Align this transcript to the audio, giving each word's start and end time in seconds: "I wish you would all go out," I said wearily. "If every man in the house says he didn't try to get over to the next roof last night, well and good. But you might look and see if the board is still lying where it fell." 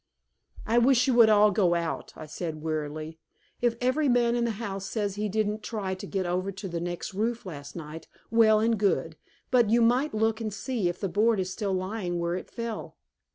"I 0.65 0.79
wish 0.79 1.05
you 1.05 1.13
would 1.13 1.29
all 1.29 1.51
go 1.51 1.75
out," 1.75 2.11
I 2.15 2.25
said 2.25 2.63
wearily. 2.63 3.19
"If 3.61 3.75
every 3.79 4.09
man 4.09 4.35
in 4.35 4.45
the 4.45 4.53
house 4.57 4.87
says 4.87 5.13
he 5.13 5.29
didn't 5.29 5.61
try 5.61 5.93
to 5.93 6.07
get 6.07 6.25
over 6.25 6.51
to 6.51 6.67
the 6.67 6.79
next 6.81 7.13
roof 7.13 7.45
last 7.45 7.75
night, 7.75 8.07
well 8.31 8.59
and 8.59 8.79
good. 8.79 9.15
But 9.51 9.69
you 9.69 9.83
might 9.83 10.15
look 10.15 10.41
and 10.41 10.51
see 10.51 10.89
if 10.89 10.99
the 10.99 11.07
board 11.07 11.39
is 11.39 11.53
still 11.53 11.73
lying 11.73 12.17
where 12.17 12.33
it 12.33 12.49
fell." 12.49 12.97